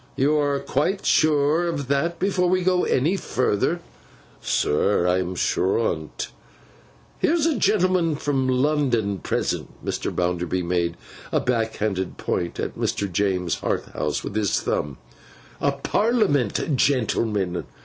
You 0.15 0.35
are 0.39 0.59
quite 0.59 1.05
sure 1.05 1.67
of 1.67 1.87
that 1.87 2.17
before 2.17 2.49
we 2.49 2.63
go 2.63 2.85
any 2.85 3.15
further.' 3.15 3.81
'Sir, 4.41 5.07
I 5.07 5.19
am 5.19 5.35
sure 5.35 5.77
on 5.79 6.07
't.' 6.17 6.31
'Here's 7.19 7.45
a 7.45 7.55
gentleman 7.55 8.15
from 8.15 8.49
London 8.49 9.19
present,' 9.19 9.85
Mr. 9.85 10.09
Bounderby 10.11 10.63
made 10.63 10.97
a 11.31 11.39
backhanded 11.39 12.17
point 12.17 12.59
at 12.59 12.75
Mr. 12.75 13.11
James 13.11 13.57
Harthouse 13.57 14.23
with 14.23 14.35
his 14.35 14.59
thumb, 14.59 14.97
'a 15.61 15.71
Parliament 15.73 16.75
gentleman. 16.75 17.65